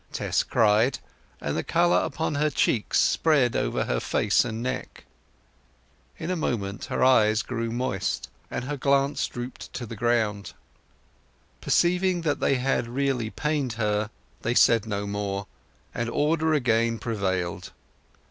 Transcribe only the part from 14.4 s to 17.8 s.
they said no more, and order again prevailed.